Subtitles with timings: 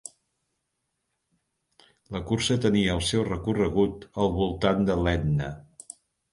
[2.17, 5.55] La cursa tenia el seu recorregut al voltant de l'Etna.